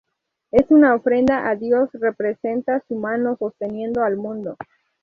[0.49, 4.57] Es una ofrenda a Dios; representa su mano sosteniendo al mundo.